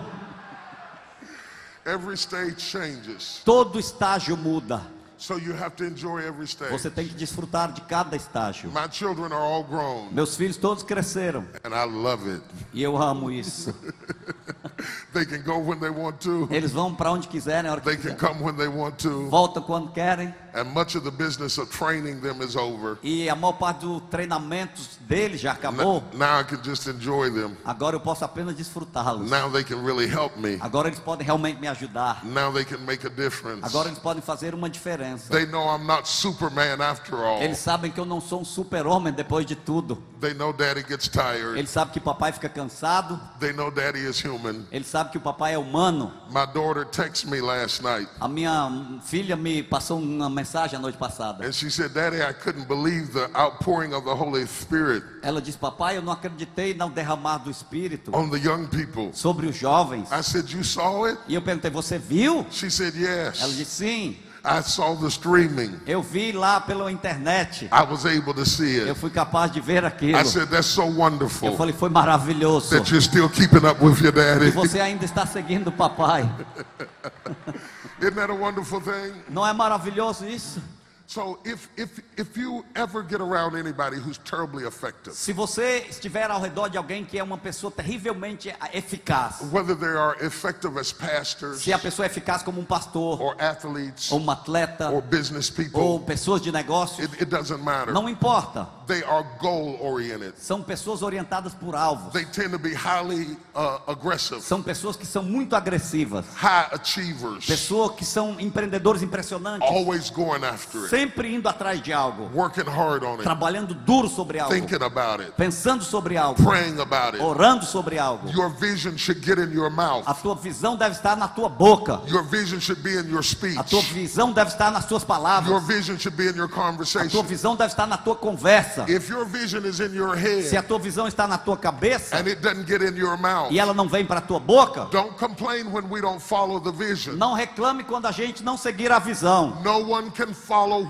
[1.86, 3.40] Every stage changes.
[3.44, 4.97] Todo estágio muda.
[5.18, 6.70] So you have to enjoy every stage.
[6.70, 8.70] Você tem que desfrutar de cada estágio.
[8.70, 12.42] My children are all grown Meus filhos todos cresceram and I love it.
[12.72, 13.74] e eu amo isso.
[15.12, 16.46] They can go when they want to.
[16.50, 18.34] Eles vão para onde quiserem, a hora que They can quiserem.
[18.38, 19.28] come when they want to.
[19.28, 22.98] voltam quando querem And much of the business of training them is over.
[23.02, 26.02] e a maior parte do treinamento deles já acabou.
[26.12, 27.56] N- Now I can just enjoy them.
[27.64, 29.30] Agora eu posso apenas desfrutá-los.
[29.30, 30.58] Now they can really help me.
[30.60, 32.24] Agora eles podem realmente me ajudar.
[32.24, 33.64] Now they can make a difference.
[33.64, 35.30] Agora eles podem fazer uma diferença.
[35.32, 37.42] They know I'm not Superman after all.
[37.42, 40.02] Eles sabem que eu não sou um super-homem depois de tudo.
[40.20, 41.56] They know daddy gets tired.
[41.56, 43.20] Eles sabem que papai fica cansado.
[43.38, 44.66] They know daddy is human.
[44.72, 46.12] Eles sabem que o papai é humano.
[46.30, 50.98] My daughter texted me last night A minha filha me passou uma mensagem a noite
[50.98, 51.44] passada.
[51.46, 55.56] and she said, Daddy, I couldn't believe the outpouring of the Holy Spirit Ela disse:
[55.58, 59.10] Papai, eu não acreditei no derramar do Espírito on the young people.
[59.12, 60.10] sobre os jovens.
[60.10, 61.18] I said, You saw it?
[61.28, 62.44] E eu perguntei: Você viu?
[62.50, 63.56] She said, Ela Yes.
[63.56, 64.16] disse: Sim.
[64.44, 65.78] I saw the streaming.
[65.86, 67.64] Eu vi lá pela internet.
[67.72, 69.00] I was able to see Eu it.
[69.00, 70.16] fui capaz de ver aquilo.
[70.18, 72.70] I said, That's so Eu wonderful falei: Foi maravilhoso.
[72.70, 74.50] that you're still keeping up with your E daddy.
[74.52, 76.28] você ainda está seguindo o papai.
[78.00, 79.12] Isn't that a wonderful thing?
[79.28, 80.62] Não é maravilhoso isso?
[81.10, 86.30] So if if if you ever get around anybody who's terribly effective, Se você estiver
[86.30, 90.92] ao redor de alguém que é uma pessoa terrivelmente eficaz, whether they are effective as
[90.92, 95.00] pastors se a pessoa é eficaz como um pastor, or athletes ou um atleta, or
[95.00, 97.90] business ou people, pessoas de negócios, it, it doesn't matter.
[97.94, 98.68] não importa.
[98.86, 100.34] They are goal oriented.
[100.38, 102.12] São pessoas orientadas por alvos.
[102.12, 106.26] They tend to be highly uh, aggressive, São pessoas que são muito agressivas.
[106.34, 109.66] high achievers, Pessoas que são empreendedores impressionantes.
[109.66, 110.97] always going after it.
[110.98, 115.22] Sempre indo atrás de algo, working hard on it, trabalhando duro sobre algo, thinking about
[115.22, 117.22] it, pensando sobre algo, praying about it.
[117.22, 118.28] orando sobre algo.
[118.30, 120.02] Your vision should get in your mouth.
[120.06, 122.00] A tua visão deve estar na tua boca.
[122.08, 123.58] Your vision should be in your speech.
[123.58, 125.66] A tua visão deve estar nas tuas Your palavras.
[125.66, 128.84] vision should be in your A tua visão deve estar na tua conversa.
[128.88, 132.26] If your vision is in your Se a tua visão está na tua cabeça and
[132.26, 135.16] it doesn't get in your mouth, e ela não vem para a tua boca, don't
[135.16, 137.14] complain when we don't follow the vision.
[137.16, 139.60] não reclame quando a gente não seguir a visão.
[139.62, 140.87] No one can follow.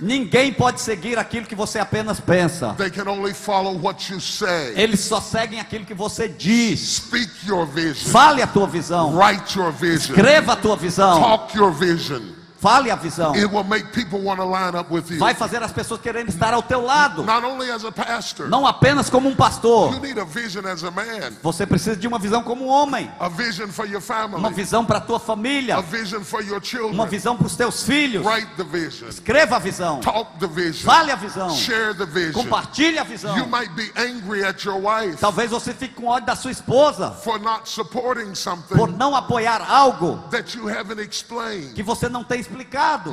[0.00, 2.74] Ninguém pode seguir aquilo que você apenas pensa.
[2.76, 4.74] They can only follow what you say.
[4.76, 6.80] Eles só seguem aquilo que você diz.
[6.96, 8.10] Speak your vision.
[8.12, 9.16] Fale a tua visão.
[9.16, 10.16] Write your vision.
[10.16, 11.20] Escreva a tua visão.
[11.20, 12.33] Talk your vision.
[12.64, 13.34] Fale a visão.
[13.34, 15.18] It will make people want to line up with you.
[15.18, 17.22] Vai fazer as pessoas querendo estar ao teu lado.
[17.22, 19.92] Not only as a pastor, Não apenas como um pastor.
[19.92, 21.04] you need a vision as a man,
[21.42, 23.10] Você precisa de uma visão como um homem.
[23.20, 25.78] a vision for your Uma family, visão para a tua família.
[25.82, 28.24] vision for your Uma visão para os teus filhos.
[28.24, 29.10] Write the vision.
[29.10, 30.00] Escreva a visão.
[30.00, 30.90] Talk the vision.
[30.90, 31.50] Fale a visão.
[31.50, 32.32] Share the vision.
[32.32, 33.46] Compartilhe a You visão.
[33.46, 37.38] might be angry at your wife Talvez você fique com ódio da sua esposa for
[37.38, 41.74] not supporting por something não apoiar algo that you haven't explained.
[41.74, 42.53] que você não tem explicado.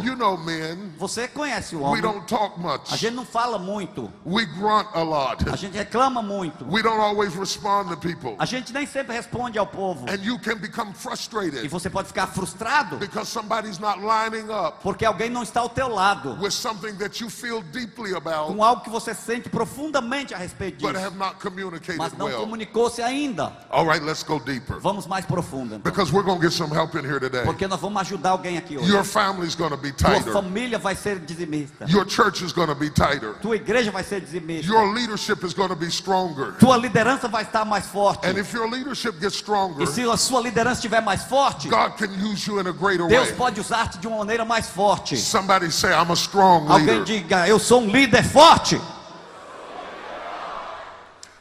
[0.04, 2.02] You know, men, Você conhece o we homem.
[2.02, 2.96] don't talk A much.
[2.98, 4.12] gente não fala muito.
[4.26, 5.50] We grunt a lot.
[5.52, 6.66] A gente reclama muito.
[6.70, 8.36] We don't always respond to people.
[8.40, 10.06] A gente nem sempre responde ao povo.
[10.10, 14.80] And you can become E frustrated você pode ficar frustrado because somebody's not lining up
[14.82, 18.64] porque alguém não está ao teu lado with something that you feel deeply about com
[18.64, 22.40] algo que você sente profundamente a respeito but disso, have not communicated mas não well.
[22.42, 23.52] comunicou-se ainda.
[23.70, 25.80] All right, let's go deeper Vamos mais profundo, então.
[25.92, 27.44] because we're going to get some help in here today.
[27.44, 28.90] porque nós vamos ajudar alguém aqui hoje.
[28.92, 30.34] Your family's going to be Tua tighter.
[30.34, 31.86] família vai ser dizimista.
[31.88, 33.34] Your church is going to be tighter.
[33.42, 34.66] Tua igreja vai ser dizimista.
[34.72, 36.54] Your leadership is going to be stronger.
[36.60, 38.26] Tua liderança vai estar mais forte.
[38.28, 41.98] And if your leadership gets stronger, E se a sua liderança estiver mais forte, God
[41.98, 43.36] can use you in a greater Deus way.
[43.38, 45.18] pode usar-te de uma maneira mais forte.
[45.18, 47.04] Somebody say, I'm a strong Alguém leader.
[47.06, 48.80] diga, eu sou um líder forte.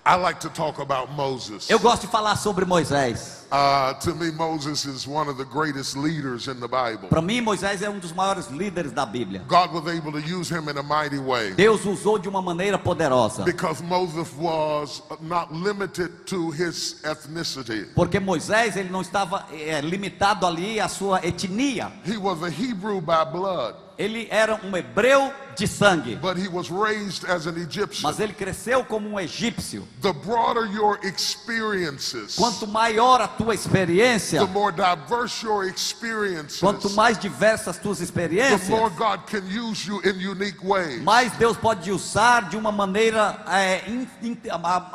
[0.05, 1.69] I like to talk about Moses.
[1.69, 3.40] Eu gosto de falar sobre Moisés.
[3.53, 7.09] Uh, to me, Moses is one of the greatest leaders in the Bible.
[7.09, 9.43] Para mim, Moisés é um dos maiores líderes da Bíblia.
[9.49, 12.79] God was able to use him in a mighty way Deus usou de uma maneira
[12.79, 13.45] poderosa.
[13.45, 17.87] because Moses was not limited to his ethnicity.
[17.95, 21.91] Porque Moisés ele não estava eh, limitado ali à sua etnia.
[22.05, 26.71] He was a Hebrew by blood, Ele era um hebreu de sangue, but he was
[26.71, 28.09] raised as an Egyptian.
[28.09, 29.87] mas ele cresceu como um egípcio.
[30.01, 36.89] The broader your experiences, Quanto maior a tua experiência, the more diverse your experiences, quanto
[36.91, 41.03] mais diversas tuas the experiências, more God can use you in unique ways.
[41.03, 44.39] mais Deus pode te usar de uma maneira eh, in- in-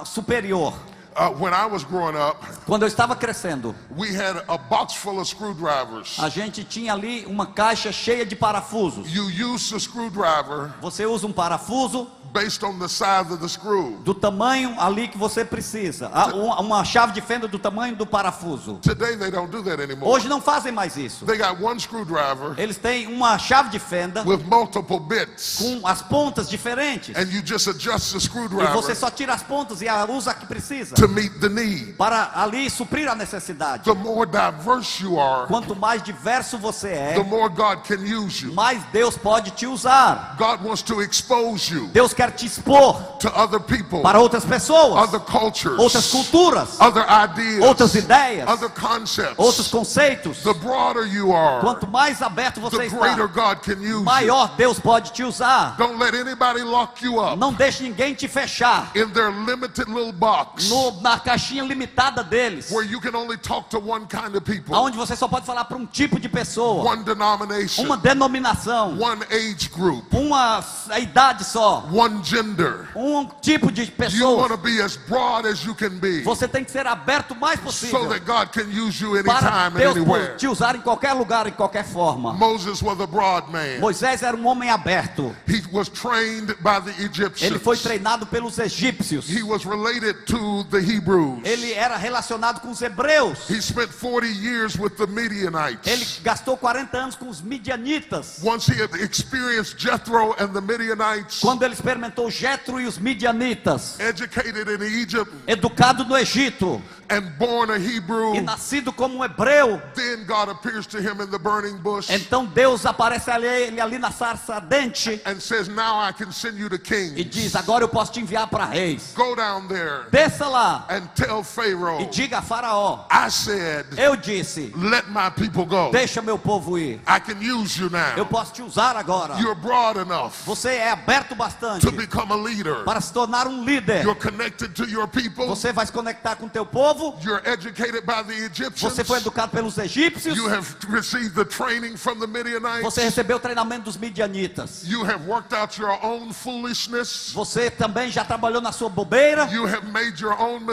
[0.06, 0.74] superior.
[1.18, 5.18] Uh, when I was growing up, Quando eu estava crescendo, we had a box full
[5.20, 6.18] of screwdrivers.
[6.20, 9.10] a gente tinha ali uma caixa cheia de parafusos.
[9.14, 13.98] You use the screwdriver Você usa um parafuso based on the size of the screw.
[14.04, 16.12] do tamanho ali que você precisa.
[16.14, 18.74] Ah, Uma chave de fenda do tamanho do parafuso.
[18.82, 20.12] Today they don't do that anymore.
[20.12, 21.26] Hoje não fazem mais isso.
[21.26, 26.02] They got one screwdriver Eles têm uma chave de fenda with multiple bits, com as
[26.02, 27.16] pontas diferentes.
[27.16, 30.32] and you just adjust the E você screwdriver só tira as pontas e a usa
[30.32, 30.94] a que precisa.
[31.06, 31.96] To meet the need.
[31.98, 33.84] Para ali suprir a necessidade.
[33.84, 38.44] The more diverse you are, Quanto mais diverso você the é, more God can use
[38.44, 38.54] you.
[38.54, 40.36] mais Deus pode te usar.
[40.38, 44.96] God wants to expose you Deus quer te expor to other people, para outras pessoas,
[45.08, 49.36] other cultures, outras culturas, other ideas, outras ideias, other concepts.
[49.38, 50.42] outros conceitos.
[50.44, 54.04] The broader you are, Quanto mais aberto você the greater está, God can use you.
[54.04, 55.76] maior Deus pode te usar.
[55.78, 60.12] Don't let anybody lock you up Não deixe ninguém te fechar in their limited little
[60.14, 64.42] box no- na caixinha limitada deles, where you can only talk to one kind of
[64.42, 68.98] people, onde você só pode falar para um tipo de pessoa, one denomination, uma denominação,
[69.00, 70.64] one age group, uma
[71.00, 72.88] idade só, one gender.
[72.96, 74.50] um tipo de You want pessoa.
[74.50, 77.60] to be as broad as you can be Você tem que ser aberto o mais
[77.60, 79.96] so possível that God can use you para Deus
[80.38, 82.34] te usar em qualquer lugar, em qualquer forma.
[82.34, 83.80] Moses was a broad man.
[83.80, 85.36] Moisés era um homem aberto.
[85.48, 86.94] He was trained by the
[87.42, 89.30] Ele foi treinado pelos egípcios.
[89.30, 91.42] He was related to the Hebrews.
[91.44, 93.50] Ele era relacionado com os hebreus.
[93.50, 96.20] He spent 40 years with the Ele Midianites.
[96.24, 98.40] gastou 40 anos com os midianitas.
[98.44, 104.00] Once he had experienced Jethro and the Midianites, Quando ele experimentou Jetro e os midianitas,
[104.00, 109.82] educated in Egypt educado no Egito and born a Hebrew, e nascido como um hebreu,
[109.94, 113.98] then God appears to him in the burning bush então Deus aparece ali, ele ali
[113.98, 117.56] na sarça ardente and says, Now I can send you to e diz: kings.
[117.56, 119.14] Agora eu posso te enviar para reis.
[119.16, 123.86] Go down there Desça lá lá and tell Pharaoh, e diga a Faraó: I said,
[123.98, 125.92] Eu disse, let my people go.
[125.92, 127.02] deixa meu povo ir.
[127.08, 128.26] I can use you Eu now.
[128.26, 129.36] posso te usar agora.
[129.40, 132.84] You're broad enough Você é aberto bastante to become a leader.
[132.84, 134.04] para se tornar um líder.
[134.04, 135.46] You're connected to your people.
[135.48, 137.18] Você vai se conectar com o teu povo.
[137.24, 138.82] You're educated by the Egyptians.
[138.82, 140.38] Você foi educado pelos egípcios.
[140.38, 142.84] You have received the training from the Midianites.
[142.84, 144.84] Você recebeu o treinamento dos midianitas.
[144.86, 147.32] You have worked out your own foolishness.
[147.34, 149.46] Você também já trabalhou na sua bobeira.
[149.52, 150.65] You have made your own.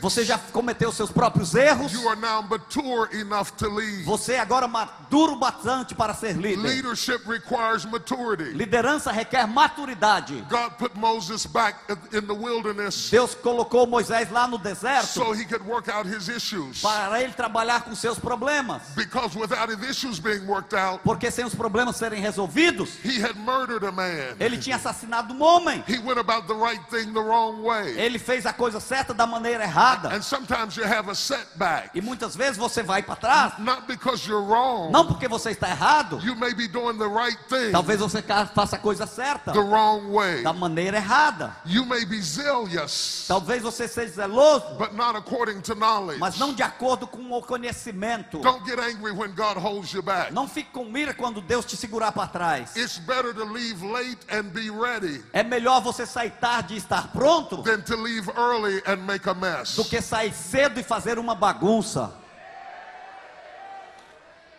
[0.00, 1.92] Você já cometeu seus próprios erros.
[1.92, 4.04] You are now mature enough to lead.
[4.04, 6.62] Você é agora maduro bastante para ser líder.
[6.62, 8.50] Leadership requires maturity.
[8.52, 10.44] Liderança requer maturidade.
[10.48, 11.78] God put Moses back
[12.12, 16.28] in the wilderness Deus colocou Moisés lá no deserto so he could work out his
[16.28, 16.80] issues.
[16.80, 18.82] para ele trabalhar com seus problemas.
[18.94, 23.36] Because without his issues being worked out, Porque sem os problemas serem resolvidos, he had
[23.36, 24.36] murdered a man.
[24.38, 25.82] ele tinha assassinado um homem.
[25.86, 27.98] He went about the right thing the wrong way.
[27.98, 30.08] Ele fez a coisa certa da maneira errada.
[30.14, 31.90] And sometimes you have a setback.
[31.94, 34.90] E muitas vezes você vai para trás, Not because you're wrong.
[34.90, 36.20] não porque você está errado.
[36.22, 38.22] You may be doing the right thing Talvez você
[38.54, 40.42] faça a coisa certa the wrong way.
[40.42, 41.56] da maneira errada.
[41.64, 46.18] You may be zealous, Talvez você seja zeloso, but not according to knowledge.
[46.18, 48.38] mas não de acordo com o conhecimento.
[48.40, 50.32] Don't get angry when God holds you back.
[50.32, 52.76] Não fique com ira quando Deus te segurar para trás.
[52.76, 57.08] It's better to leave late and be ready É melhor você sair tarde e estar
[57.12, 59.74] pronto than to leave early and make a mess.
[59.76, 62.12] do que sair cedo e fazer uma bagunça.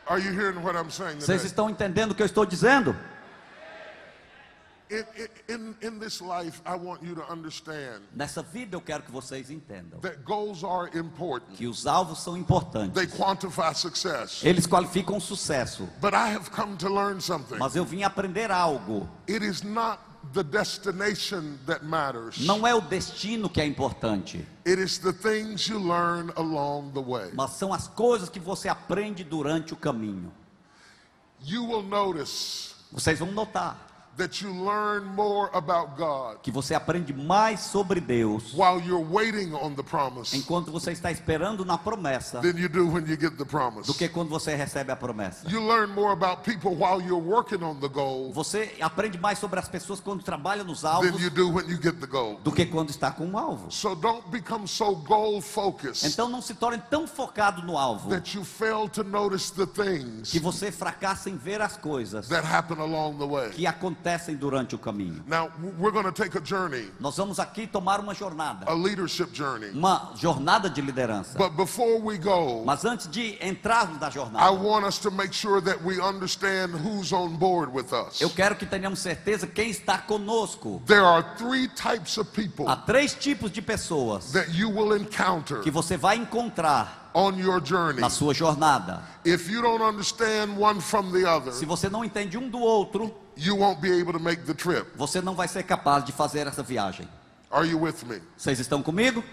[0.08, 1.46] Are you hearing what I'm saying Vocês today?
[1.48, 2.96] estão entendendo o que eu estou dizendo?
[4.90, 5.06] In,
[5.48, 9.50] in, in this life, I want you to understand Nessa vida eu quero que vocês
[9.50, 11.56] entendam that goals are important.
[11.56, 12.94] que os alvos são importantes.
[12.94, 14.44] They quantify success.
[14.44, 15.88] Eles qualificam o sucesso.
[16.02, 17.58] But I have come to learn something.
[17.58, 19.10] Mas eu vim aprender algo.
[19.30, 20.02] It is not
[20.34, 22.38] the destination that matters.
[22.46, 27.02] Não é o destino que é importante, It is the things you learn along the
[27.02, 27.32] way.
[27.34, 30.32] mas são as coisas que você aprende durante o caminho.
[31.44, 37.14] You will notice Vocês vão notar that you learn more about God que você aprende
[37.14, 42.42] mais sobre Deus while you're waiting on the promise enquanto você está esperando na promessa
[42.42, 43.88] than you do when you get the promise.
[43.88, 45.50] do que quando você recebe a promessa.
[45.50, 49.60] You learn more about people while you're working on the goal Você aprende mais sobre
[49.60, 52.38] as pessoas quando trabalha nos than alvos you do when you get the goal.
[52.44, 53.72] do que quando está com um alvo.
[53.72, 58.36] So don't become so goal focused Então não se torne tão focado no alvo that
[58.38, 62.78] you fail to notice the things que você fracassa em ver as coisas that happen
[62.80, 63.50] along the way.
[63.52, 64.01] que acontecem
[64.38, 65.24] durante o caminho.
[65.28, 69.34] Now, we're going to take a journey, Nós vamos aqui tomar uma jornada, a leadership
[69.34, 69.70] journey.
[69.72, 71.38] uma jornada de liderança.
[71.38, 75.34] But before we go, Mas antes de entrarmos na I jornada, want us to make
[75.34, 78.22] sure that we understand who's on board with us.
[78.22, 80.82] eu quero que tenhamos certeza quem está conosco.
[80.86, 85.62] There are three types of people Há três tipos de pessoas that you will encounter
[85.62, 88.00] que você vai encontrar on your journey.
[88.02, 89.02] na sua jornada.
[89.26, 93.14] If you don't understand one from the other, Se você não entende um do outro,
[93.36, 94.86] you won't be able to make the trip.
[94.96, 97.08] você não vai ser capaz de fazer essa viagem.
[97.52, 98.22] Are you with me?
[98.38, 99.24] Vocês estão comigo?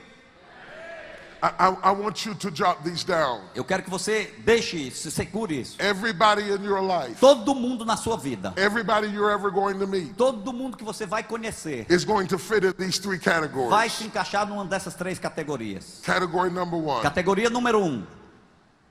[1.42, 3.42] I, I, want you to jot these down.
[3.54, 5.80] Eu quero que você deixe isso, segure isso.
[5.80, 10.14] Everybody in your life, Todo mundo na sua vida, everybody you're ever going to meet,
[10.16, 13.92] todo mundo que você vai conhecer, is going to fit in these three vai categories.
[13.92, 16.00] se encaixar numa dessas três categorias.
[16.04, 18.04] Category number one Categoria número um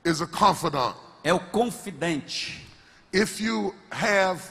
[0.04, 0.94] is a confidant.
[1.22, 2.66] é o confidente.
[3.12, 4.42] If you have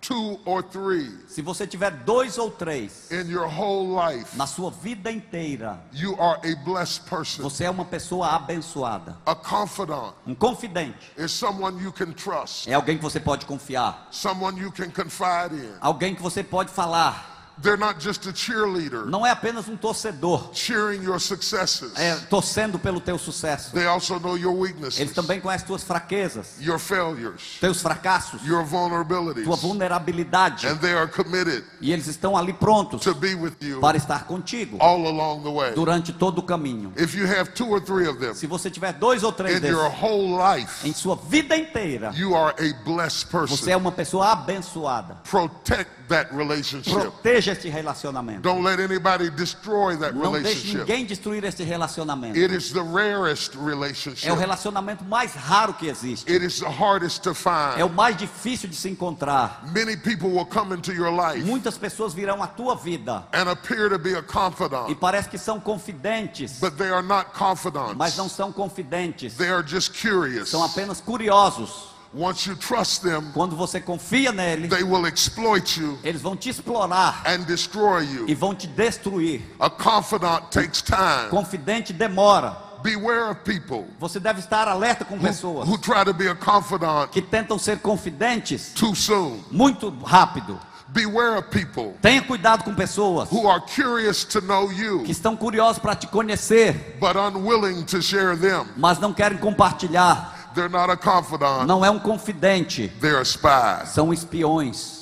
[0.00, 4.70] two or three Se você tiver dois ou três in your whole life, na sua
[4.70, 7.42] vida inteira, you are a blessed person.
[7.42, 9.16] você é uma pessoa abençoada.
[9.26, 14.08] A confidant Um confidente is someone you can trust, é alguém que você pode confiar,
[14.10, 15.72] someone you can confide in.
[15.80, 17.29] alguém que você pode falar.
[17.62, 21.92] They're not just a cheerleader Não é apenas um torcedor, cheering your successes.
[21.96, 23.72] é, torcendo pelo teu sucesso.
[23.72, 28.64] They also know your Eles weaknesses, também conhecem tuas fraquezas, your failures, teus fracassos, your
[28.64, 30.66] vulnerabilities, tua vulnerabilidade.
[30.66, 34.24] and they are committed E eles estão ali prontos to be with you para estar
[34.26, 35.72] contigo all along the way.
[35.74, 36.92] durante todo o caminho.
[36.96, 39.66] If you have two or three of them Se você tiver dois ou três in
[39.66, 43.76] your whole life, em sua vida inteira, you are a blessed você é person.
[43.78, 45.16] uma pessoa abençoada.
[45.30, 46.92] Protect that relationship.
[46.92, 48.40] Proteja este relacionamento.
[48.42, 50.78] Don't let anybody destroy that Não deixe relationship.
[50.78, 52.38] ninguém destruir este relacionamento.
[52.38, 54.32] It is the rarest É o relationship.
[54.34, 56.30] relacionamento mais raro que existe.
[56.30, 57.94] It is the hardest to É o find.
[57.94, 59.62] mais difícil de se encontrar.
[59.74, 63.88] Many people will come into your life Muitas pessoas virão à tua vida and appear
[63.90, 67.26] to be a e confidant, parece que são confidentes, but they are not
[67.96, 68.32] mas não confidants.
[68.32, 69.34] são confidentes.
[69.36, 70.48] They are just curious.
[70.48, 71.90] São apenas curiosos.
[72.12, 76.48] Once you trust them, Quando você confia nele, they will exploit you eles vão te
[76.50, 78.36] explorar and destroy e you.
[78.36, 79.42] vão te destruir.
[79.60, 81.28] A confidant takes time.
[81.30, 82.56] Confidente demora.
[82.82, 87.10] Beware of people Você deve estar alerta com pessoas who try to be a confidant
[87.12, 89.44] que tentam ser confidentes too soon.
[89.50, 90.58] muito rápido.
[90.88, 95.36] Beware of people Tenha cuidado com pessoas who are curious to know you que estão
[95.36, 98.66] curiosas para te conhecer, but unwilling to share them.
[98.76, 100.39] mas não querem compartilhar.
[100.54, 103.86] They're not a confidant, Não é um confidente, they're a spy.
[103.86, 104.98] são espiões.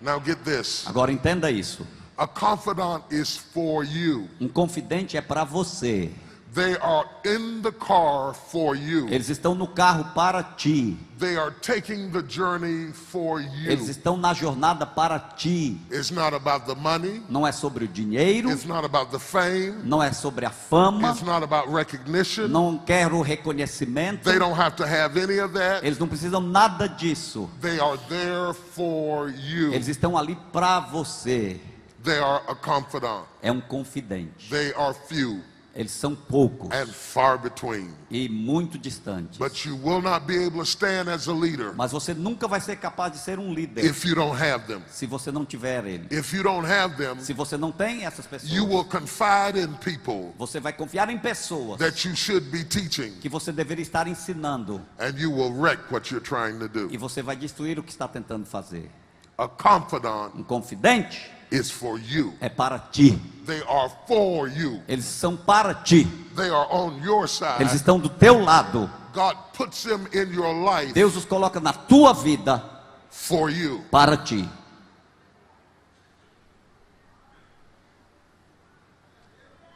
[0.00, 1.86] Now get this Agora entenda isso.
[2.16, 6.10] a confidant is for you, Um confidente é para você.
[6.54, 10.96] They are in the car for you, Eles estão no carro para ti.
[11.18, 13.90] they are taking the journey for Eles you.
[13.90, 15.78] estão na jornada para ti.
[15.90, 19.82] It's not about the money, Não é sobre o dinheiro, it's not about the fame,
[19.84, 22.48] não é sobre a fama, it's not about recognition.
[22.48, 24.24] não quero reconhecimento.
[24.24, 25.84] They don't have to have any of that.
[25.86, 27.50] Eles não precisam nada disso.
[27.60, 29.72] They are there for you.
[29.74, 31.60] Eles estão ali para você.
[32.02, 33.24] They are a confidant.
[33.42, 34.48] É um confidente.
[34.48, 35.40] They are few
[35.76, 37.90] Eles são poucos and far between.
[38.10, 39.38] e muito distantes.
[39.38, 42.60] But you will not be able to stand as a leader Mas você nunca vai
[42.60, 44.82] ser capaz de ser um líder if you don't have them.
[44.88, 46.08] se você não tiver ele.
[46.08, 51.10] Them, Se você não tem essas pessoas, you will confide in people você vai confiar
[51.10, 55.52] em pessoas that you should be teaching, que você deveria estar ensinando and you will
[55.52, 56.88] wreck what you're trying to do.
[56.92, 58.90] e você vai destruir o que está tentando fazer.
[59.38, 62.34] A confidant Um confidente is for you.
[62.40, 63.12] é para ti.
[63.46, 64.82] They are for you.
[64.88, 66.04] Eles são para ti.
[66.34, 67.76] They are on your Eles side.
[67.76, 68.90] estão do teu lado.
[69.12, 72.62] God puts them in your life Deus os coloca na tua vida
[73.10, 73.84] for you.
[73.90, 74.48] para ti.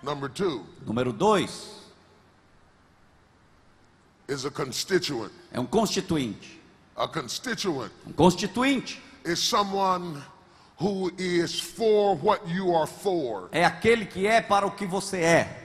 [0.02, 1.68] Number two Número dois
[4.28, 5.32] is a constituent.
[5.52, 6.58] é um constituinte.
[6.96, 10.22] A constituent Um constituinte is someone
[10.78, 13.48] who is for what you are for.
[13.52, 15.56] é aquele que é para o que você é.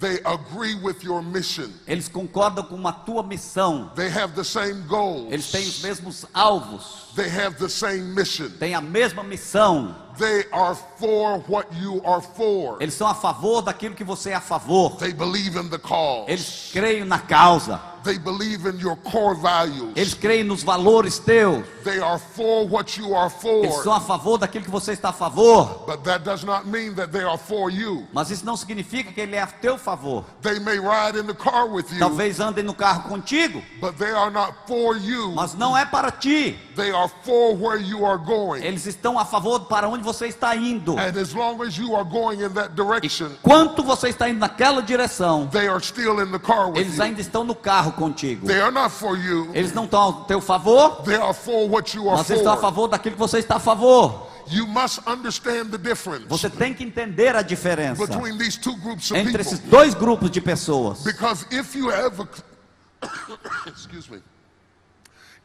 [0.00, 1.70] They agree with your mission.
[1.86, 3.92] Eles concordam com a tua missão.
[3.94, 5.32] They have the same goals.
[5.32, 7.12] Eles têm os mesmos alvos.
[7.14, 8.50] They have the same mission.
[8.58, 9.94] Têm a mesma missão.
[10.18, 12.76] They are for what you are for.
[12.80, 14.96] Eles são a favor daquilo que você é a favor.
[14.98, 16.30] They believe in the cause.
[16.30, 17.80] Eles creem na causa.
[18.04, 19.92] They believe in your core values.
[19.96, 21.64] Eles creem nos valores teus.
[21.84, 23.92] They are for what you are Eles são for.
[23.96, 25.84] a favor daquilo que você está a favor.
[25.86, 28.06] But that does not mean that they are for you.
[28.12, 30.22] Mas isso não significa que ele é a teu favor.
[30.42, 34.12] They may ride in the car with you, Talvez andem no carro contigo, but they
[34.12, 35.32] are not for you.
[35.32, 36.58] mas não é para ti.
[36.76, 38.62] They are for where you are going.
[38.62, 40.92] Eles estão a favor para onde você está indo.
[40.98, 44.82] And as long as you are going in that direction, Quanto você está indo naquela
[44.82, 47.02] direção, they are still in the car with eles you.
[47.02, 48.46] ainda estão no carro contigo.
[48.46, 49.50] They are not for you.
[49.54, 52.52] Eles não estão ao teu favor, They are for what you are mas eles estão
[52.52, 54.28] a favor daquilo que você está a favor.
[54.46, 59.10] You must understand the difference Você tem que entender a diferença between these two groups
[59.10, 61.02] of entre esses dois grupos de pessoas.
[61.02, 62.28] Because if you have a,
[63.70, 64.20] excuse me,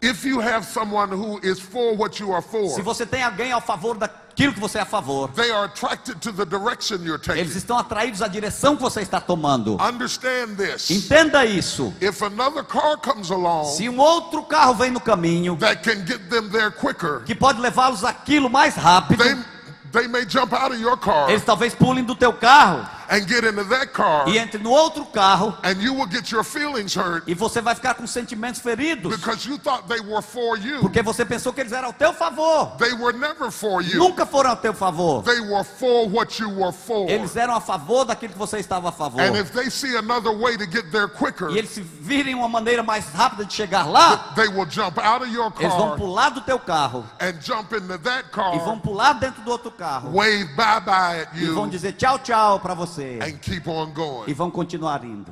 [0.02, 3.52] if you have someone who is for what you are for, Se você tem alguém
[3.52, 7.18] a favor daquilo que você é a favor, they are attracted to the direction you're
[7.18, 7.42] taking.
[7.42, 9.76] eles estão atraídos à direção que você está tomando.
[9.82, 10.90] Understand this.
[10.90, 11.94] Entenda isso.
[12.00, 16.30] If another car comes along Se um outro carro vem no caminho that can get
[16.30, 19.36] them there quicker, que pode levá-los aquilo mais rápido, they,
[19.92, 23.44] they may jump out of your car eles talvez pulem do teu carro and get
[23.44, 27.24] into that car, e entrem no outro carro and you will get your feelings hurt
[27.28, 30.80] e você vai ficar com sentimentos feridos because you thought they were for you.
[30.80, 32.78] porque você pensou que eles eram ao teu favor.
[32.78, 34.00] They were never for you.
[34.00, 35.24] Nunca foram ao teu favor.
[35.24, 37.10] They were for what you were for.
[37.10, 39.22] Eles eram a favor daquilo que você estava a favor.
[39.22, 42.48] And if they see another way to get there quicker, E eles se virem uma
[42.48, 45.98] maneira mais rápida de chegar lá, they will jump out of your eles vão car
[45.98, 49.72] pular do teu carro and jump into that e vão car, pular dentro do outro
[49.72, 53.68] carro wave bye bye at e vão you, dizer tchau, tchau para você and keep
[53.68, 54.34] on e going.
[54.34, 55.32] vão continuar indo.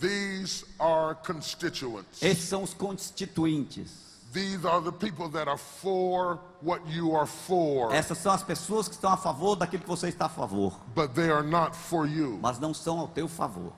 [0.00, 2.22] These are constituents.
[2.22, 4.06] Esses são os constituintes.
[4.32, 8.86] These are the people that are for what you are for, Essas são as pessoas
[8.86, 12.06] que estão a favor daquilo que você está a favor, but they are not for
[12.06, 12.38] you.
[12.42, 13.72] mas não são ao teu favor.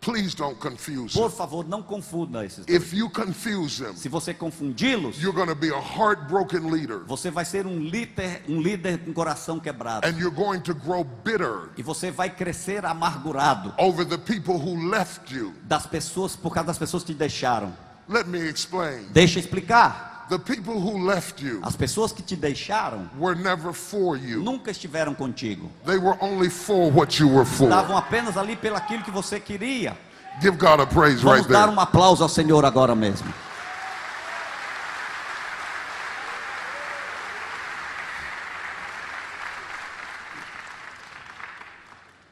[0.00, 1.36] Please don't confuse Por them.
[1.36, 2.64] favor, não confunda esses.
[2.64, 2.80] dois.
[2.82, 7.28] If you confuse them, Se você confundi-los, you're going to be a heartbroken leader, você
[7.30, 10.06] vai ser um líder, um líder com coração quebrado.
[10.06, 14.88] and you're going to grow bitter E você vai crescer amargurado over the people who
[14.88, 15.52] left you.
[15.64, 17.72] das pessoas por causa das pessoas que te deixaram.
[18.08, 19.08] Let me explain.
[19.10, 20.15] Deixa eu explicar.
[20.28, 24.42] The people who left you As pessoas que te deixaram were never for you.
[24.42, 25.70] nunca estiveram contigo.
[25.84, 27.68] They were only for what you were for.
[27.68, 29.96] Estavam apenas ali pelo aquilo que você queria.
[30.40, 31.76] Give God a praise Vamos right dar there.
[31.76, 33.32] um aplauso ao Senhor agora mesmo.